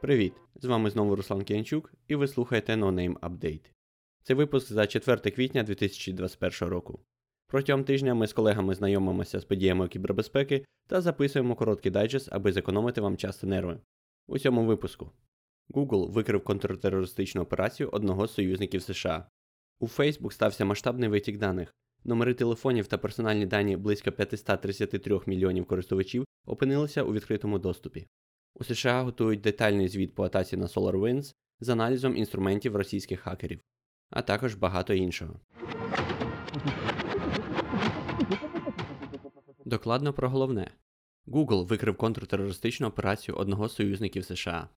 [0.00, 0.32] Привіт!
[0.54, 3.70] З вами знову Руслан Кіянчук і ви слухаєте No Name Update.
[4.22, 7.00] Це випуск за 4 квітня 2021 року.
[7.46, 13.00] Протягом тижня ми з колегами знайомимося з подіями кібербезпеки та записуємо короткий дайджест, аби зекономити
[13.00, 13.80] вам час та нерви.
[14.26, 15.10] У цьому випуску
[15.70, 19.26] Google викрив контртерористичну операцію одного з союзників США.
[19.80, 21.74] У Facebook стався масштабний витік даних.
[22.06, 28.06] Номери телефонів та персональні дані близько 533 мільйонів користувачів опинилися у відкритому доступі.
[28.54, 33.60] У США готують детальний звіт по атаці на SolarWinds з аналізом інструментів російських хакерів,
[34.10, 35.40] а також багато іншого.
[39.64, 40.70] Докладно про головне.
[41.26, 44.68] Google викрив контртерористичну операцію одного з союзників США.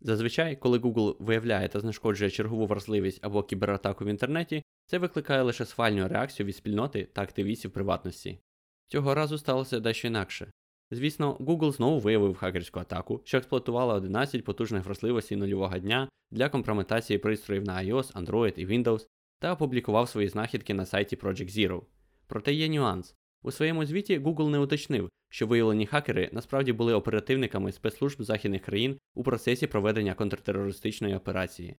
[0.00, 5.66] Зазвичай, коли Google виявляє та знешкоджує чергову вразливість або кібератаку в інтернеті, це викликає лише
[5.66, 8.38] схвальну реакцію від спільноти та активістів приватності.
[8.86, 10.52] Цього разу сталося дещо інакше.
[10.90, 17.18] Звісно, Google знову виявив хакерську атаку, що експлуатувала 11 потужних вразливостей нульового дня для компрометації
[17.18, 19.06] пристроїв на iOS, Android і Windows
[19.38, 21.82] та опублікував свої знахідки на сайті Project Zero.
[22.26, 23.14] Проте є нюанс.
[23.42, 28.98] У своєму звіті Google не уточнив, що виявлені хакери насправді були оперативниками спецслужб західних країн
[29.14, 31.76] у процесі проведення контртерористичної операції.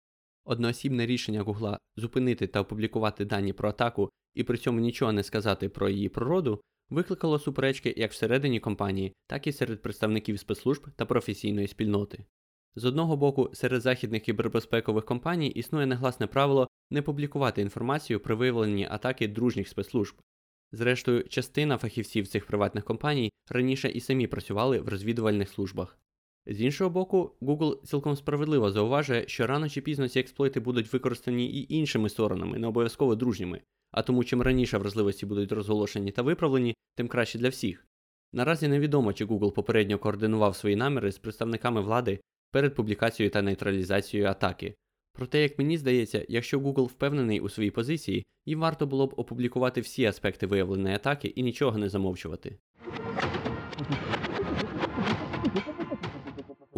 [0.48, 5.68] Одноосібне рішення Google зупинити та опублікувати дані про атаку і при цьому нічого не сказати
[5.68, 6.60] про її природу
[6.90, 12.24] викликало суперечки як всередині компанії, так і серед представників спецслужб та професійної спільноти.
[12.74, 18.88] З одного боку, серед західних кібербезпекових компаній існує негласне правило не публікувати інформацію про виявлені
[18.90, 20.16] атаки дружніх спецслужб.
[20.72, 25.98] Зрештою, частина фахівців цих приватних компаній раніше і самі працювали в розвідувальних службах.
[26.50, 31.46] З іншого боку, Google цілком справедливо зауважує, що рано чи пізно ці експлойти будуть використані
[31.46, 33.60] і іншими сторонами, не обов'язково дружніми,
[33.90, 37.86] а тому чим раніше вразливості будуть розголошені та виправлені, тим краще для всіх.
[38.32, 42.20] Наразі невідомо, чи Google попередньо координував свої наміри з представниками влади
[42.52, 44.74] перед публікацією та нейтралізацією атаки.
[45.12, 49.80] Проте, як мені здається, якщо Google впевнений у своїй позиції, їм варто було б опублікувати
[49.80, 52.58] всі аспекти виявленої атаки і нічого не замовчувати.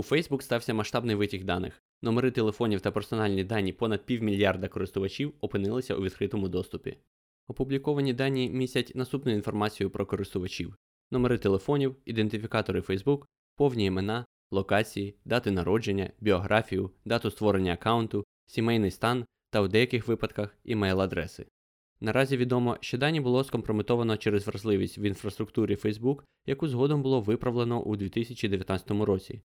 [0.00, 1.82] У Facebook стався масштабний витік даних.
[2.02, 6.96] Номери телефонів та персональні дані понад півмільярда користувачів опинилися у відкритому доступі.
[7.48, 10.76] Опубліковані дані містять наступну інформацію про користувачів:
[11.10, 13.24] номери телефонів, ідентифікатори Facebook,
[13.56, 20.56] повні імена, локації, дати народження, біографію, дату створення аккаунту, сімейний стан та у деяких випадках
[20.64, 21.46] імейл-адреси.
[22.00, 27.82] Наразі відомо, що дані було скомпрометовано через вразливість в інфраструктурі Facebook, яку згодом було виправлено
[27.82, 29.40] у 2019 році.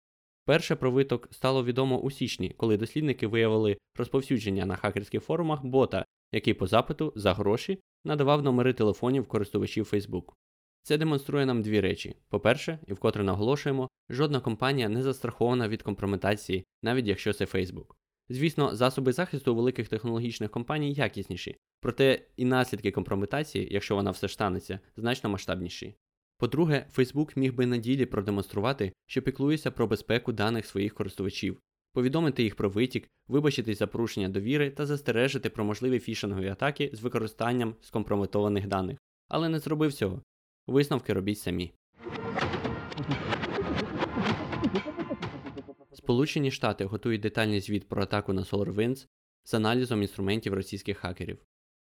[0.46, 6.06] Перше про виток стало відомо у січні, коли дослідники виявили розповсюдження на хакерських форумах бота,
[6.32, 10.34] який по запиту за гроші надавав номери телефонів користувачів Facebook.
[10.84, 16.66] Це демонструє нам дві речі: по-перше, і вкотре наголошуємо, жодна компанія не застрахована від компрометації,
[16.84, 17.86] навіть якщо це Facebook.
[18.30, 24.28] Звісно, засоби захисту у великих технологічних компаній якісніші, проте і наслідки компрометації, якщо вона все
[24.28, 25.96] ж станеться, значно масштабніші.
[26.38, 31.60] По-друге, Facebook міг би на ділі продемонструвати, що піклується про безпеку даних своїх користувачів,
[31.94, 37.02] повідомити їх про витік, вибачитись за порушення довіри та застережити про можливі фішингові атаки з
[37.02, 38.98] використанням скомпрометованих даних,
[39.28, 40.22] але не зробив цього.
[40.68, 41.74] Висновки робіть самі.
[45.94, 49.08] Сполучені Штати готують детальний звіт про атаку на SolarWinds
[49.44, 51.38] з аналізом інструментів російських хакерів.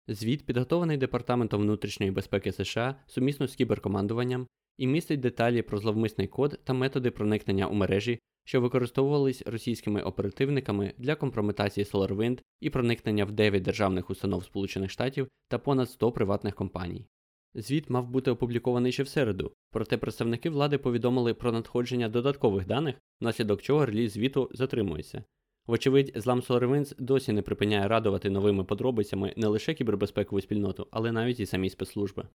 [0.07, 4.47] Звіт підготований Департаментом внутрішньої безпеки США сумісно з кіберкомандуванням
[4.77, 10.93] і містить деталі про зловмисний код та методи проникнення у мережі, що використовувались російськими оперативниками
[10.97, 16.55] для компрометації SolarWind і проникнення в 9 державних установ Сполучених Штатів та понад 100 приватних
[16.55, 17.07] компаній.
[17.55, 22.95] Звіт мав бути опублікований ще в середу, проте представники влади повідомили про надходження додаткових даних,
[23.21, 25.23] внаслідок чого реліз звіту затримується.
[25.67, 31.39] Вочевидь, злам SolarWinds досі не припиняє радувати новими подробицями не лише кібербезпекову спільноту, але навіть
[31.39, 32.27] і самі спецслужби.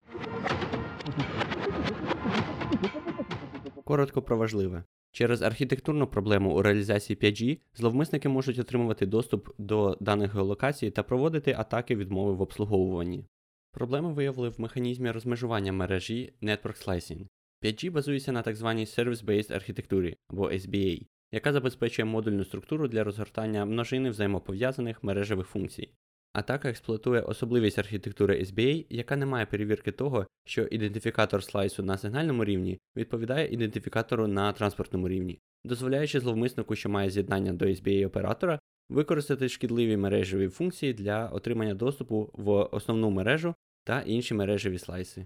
[3.83, 4.83] Коротко про важливе.
[5.11, 11.55] Через архітектурну проблему у реалізації 5G зловмисники можуть отримувати доступ до даних геолокацій та проводити
[11.57, 13.25] атаки відмови в обслуговуванні.
[13.71, 17.27] Проблему виявили в механізмі розмежування мережі Network Slicing.
[17.63, 23.65] 5G базується на так званій Service-Based архітектурі або SBA, яка забезпечує модульну структуру для розгортання
[23.65, 25.89] множини взаємопов'язаних мережевих функцій.
[26.33, 32.45] Атака експлуатує особливість архітектури SBA, яка не має перевірки того, що ідентифікатор слайсу на сигнальному
[32.45, 38.59] рівні відповідає ідентифікатору на транспортному рівні, дозволяючи зловмиснику, що має з'єднання до SBA оператора,
[38.89, 45.25] використати шкідливі мережеві функції для отримання доступу в основну мережу та інші мережеві слайси.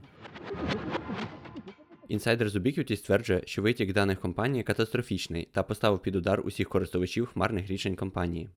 [2.11, 7.25] Інсайдер з Ubiquiti стверджує, що витік даних компанії катастрофічний та поставив під удар усіх користувачів
[7.25, 8.49] хмарних рішень компанії.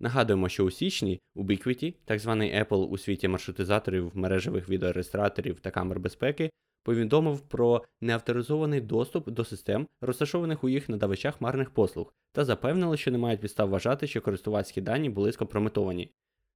[0.00, 6.00] Нагадуємо, що у січні Ubiquiti, так званий Apple у світі маршрутизаторів, мережевих відеореєстраторів та камер
[6.00, 6.50] безпеки,
[6.84, 13.10] повідомив про неавторизований доступ до систем, розташованих у їх надавачах хмарних послуг, та запевнили, що
[13.10, 16.10] не мають підстав вважати, що користувацькі дані були скомпрометовані.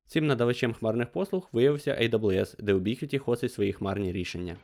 [0.06, 4.56] Цим надавачем хмарних послуг виявився AWS, де Ubiquiti хостить свої хмарні рішення.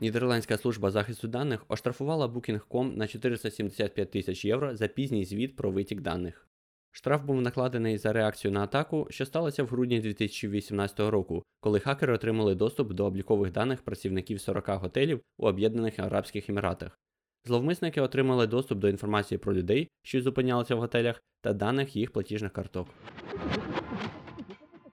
[0.00, 6.00] Нідерландська служба захисту даних оштрафувала Booking.com на 475 тисяч євро за пізній звіт про витік
[6.00, 6.46] даних.
[6.90, 12.14] Штраф був накладений за реакцію на атаку, що сталося в грудні 2018 року, коли хакери
[12.14, 16.98] отримали доступ до облікових даних працівників 40 готелів у Об'єднаних Арабських Еміратах.
[17.44, 22.52] Зловмисники отримали доступ до інформації про людей, що зупинялися в готелях, та даних їх платіжних
[22.52, 22.88] карток.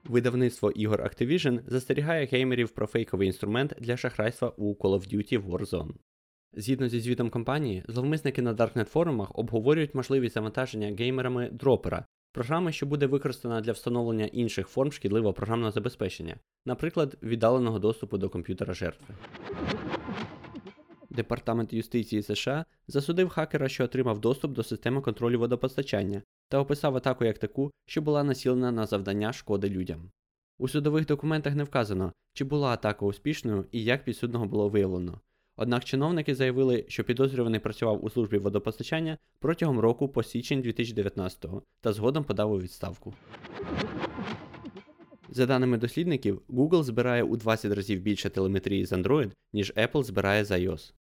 [0.08, 5.94] Видавництво ігор Activision застерігає геймерів про фейковий інструмент для шахрайства у Call of Duty Warzone.
[6.52, 12.86] Згідно зі звітом компанії, зловмисники на Darknet форумах обговорюють можливість завантаження геймерами дропера, програми, що
[12.86, 19.14] буде використана для встановлення інших форм шкідливого програмного забезпечення, наприклад, віддаленого доступу до комп'ютера жертви.
[21.10, 27.24] Департамент юстиції США засудив хакера, що отримав доступ до системи контролю водопостачання, та описав атаку
[27.24, 30.10] як таку, що була націлена на завдання шкоди людям.
[30.58, 35.20] У судових документах не вказано, чи була атака успішною і як підсудного було виявлено.
[35.56, 41.92] Однак чиновники заявили, що підозрюваний працював у службі водопостачання протягом року по січень 2019-го та
[41.92, 43.14] згодом подав у відставку.
[45.30, 50.44] За даними дослідників, Google збирає у 20 разів більше телеметрії з Android, ніж Apple збирає
[50.44, 50.92] з iOS.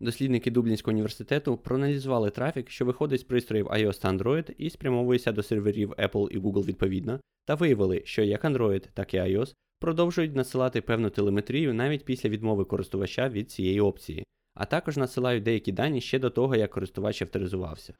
[0.00, 5.42] Дослідники Дублінського університету проаналізували трафік, що виходить з пристроїв iOS та Android і спрямовується до
[5.42, 10.80] серверів Apple і Google відповідно, та виявили, що як Android, так і iOS продовжують надсилати
[10.80, 14.24] певну телеметрію навіть після відмови користувача від цієї опції,
[14.54, 17.94] а також надсилають деякі дані ще до того, як користувач авторизувався.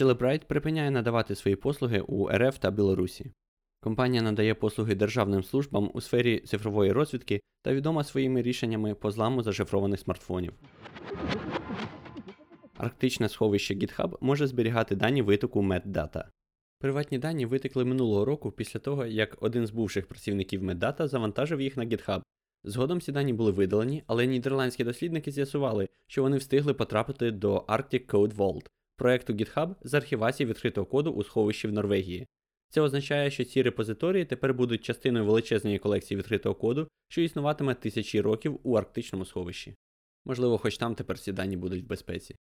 [0.00, 3.30] Celebrite припиняє надавати свої послуги у РФ та Білорусі.
[3.84, 9.42] Компанія надає послуги державним службам у сфері цифрової розвідки та відома своїми рішеннями по зламу
[9.42, 10.52] зашифрованих смартфонів.
[12.76, 16.24] Арктичне сховище GitHub може зберігати дані витоку Metdata.
[16.78, 21.76] Приватні дані витекли минулого року після того, як один з бувших працівників Metdata завантажив їх
[21.76, 22.22] на GitHub.
[22.64, 28.06] Згодом ці дані були видалені, але нідерландські дослідники з'ясували, що вони встигли потрапити до Arctic
[28.06, 28.66] Code Vault,
[28.96, 32.26] проекту GitHub з архівації відкритого коду у сховищі в Норвегії.
[32.74, 38.20] Це означає, що ці репозиторії тепер будуть частиною величезної колекції відкритого коду, що існуватиме тисячі
[38.20, 39.74] років у арктичному сховищі.
[40.24, 42.36] Можливо, хоч там тепер ці дані будуть в безпеці.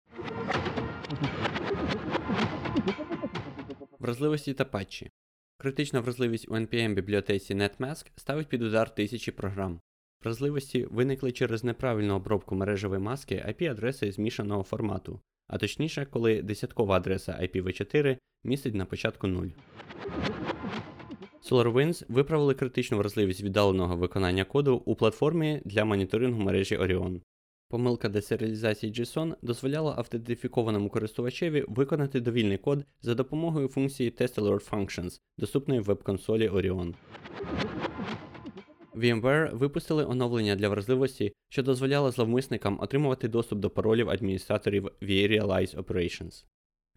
[3.99, 5.11] Вразливості та патчі.
[5.57, 9.81] Критична вразливість у NPM бібліотеці NetMask ставить під удар тисячі програм.
[10.23, 17.31] Вразливості виникли через неправильну обробку мережевої маски IP-адреси змішаного формату, а точніше, коли десяткова адреса
[17.31, 19.47] IPv4 містить на початку 0.
[21.51, 27.21] SolarWinds виправили критичну вразливість віддаленого виконання коду у платформі для моніторингу мережі Orion.
[27.69, 35.83] Помилка десеріалізації JSON дозволяла автентифікованому користувачеві виконати довільний код за допомогою функції TestAlertFunctions, доступної в
[35.83, 36.93] веб-консолі Orion.
[38.99, 46.45] VMware випустили оновлення для вразливості, що дозволяло зловмисникам отримувати доступ до паролів адміністраторів vRealize Operations.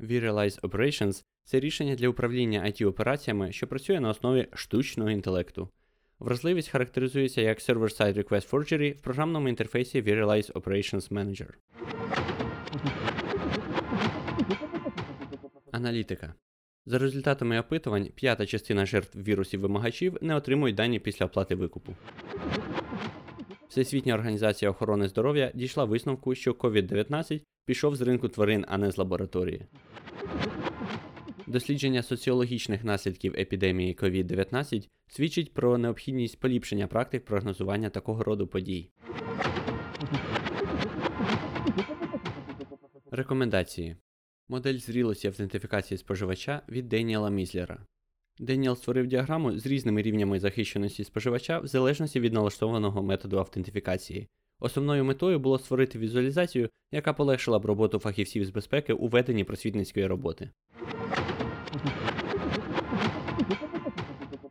[0.00, 5.68] vRealize Operations це рішення для управління IT-операціями, що працює на основі штучного інтелекту.
[6.18, 11.48] Вразливість характеризується як Server-Side Request Forgery в програмному інтерфейсі vRealize Operations Manager.
[15.72, 16.34] Аналітика.
[16.86, 21.96] За результатами опитувань, п'ята частина жертв вірусів вимагачів не отримують дані після оплати викупу.
[23.68, 28.98] Всесвітня організація охорони здоров'я дійшла висновку, що COVID-19 пішов з ринку тварин, а не з
[28.98, 29.66] лабораторії.
[31.46, 38.90] Дослідження соціологічних наслідків епідемії COVID-19 свідчить про необхідність поліпшення практик прогнозування такого роду подій.
[43.10, 43.96] Рекомендації
[44.48, 47.86] Модель зрілості автентифікації споживача від Деніела Мізлера.
[48.38, 54.28] Деніел створив діаграму з різними рівнями захищеності споживача в залежності від налаштованого методу автентифікації.
[54.60, 60.06] Основною метою було створити візуалізацію, яка полегшила б роботу фахівців з безпеки у веденні просвітницької
[60.06, 60.50] роботи.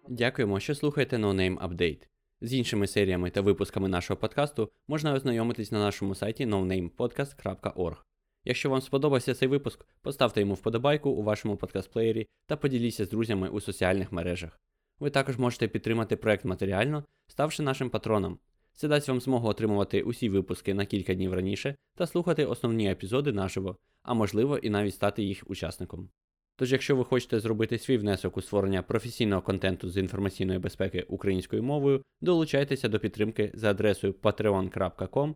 [0.10, 2.08] Дякуємо, що слухаєте No Name Update.
[2.42, 7.98] З іншими серіями та випусками нашого подкасту можна ознайомитись на нашому сайті nonamepodcast.org.
[8.46, 13.50] Якщо вам сподобався цей випуск, поставте йому вподобайку у вашому подкаст-плеєрі та поділіться з друзями
[13.50, 14.60] у соціальних мережах.
[15.00, 18.40] Ви також можете підтримати проект матеріально, ставши нашим патроном.
[18.74, 23.32] Це дасть вам змогу отримувати усі випуски на кілька днів раніше та слухати основні епізоди
[23.32, 26.10] наживо, а можливо і навіть стати їх учасником.
[26.56, 31.64] Тож, якщо ви хочете зробити свій внесок у створення професійного контенту з інформаційної безпеки українською
[31.64, 35.36] мовою, долучайтеся до підтримки за адресою patreon.com.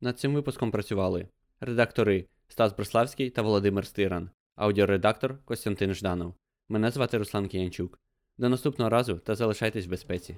[0.00, 1.28] Над цим випуском працювали
[1.60, 6.34] редактори Стас Бриславський та Володимир Стиран, аудіоредактор Костянтин Жданов.
[6.68, 8.00] Мене звати Руслан Киянчук.
[8.38, 10.36] До наступного разу та залишайтесь в безпеці.